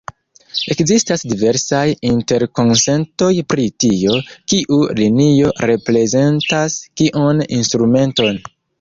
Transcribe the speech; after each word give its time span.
Ekzistas 0.75 1.23
diversaj 1.33 1.81
interkonsentoj 2.13 3.31
pri 3.55 3.67
tio, 3.85 4.17
kiu 4.55 4.83
linio 5.03 5.55
reprezentas 5.71 6.83
kiun 7.01 7.49
instrumenton. 7.63 8.47